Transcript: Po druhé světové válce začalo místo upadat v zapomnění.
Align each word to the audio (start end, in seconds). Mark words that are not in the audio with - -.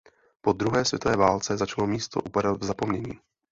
Po 0.41 0.53
druhé 0.53 0.85
světové 0.85 1.15
válce 1.17 1.57
začalo 1.57 1.87
místo 1.87 2.21
upadat 2.21 2.57
v 2.61 2.65
zapomnění. 2.65 3.19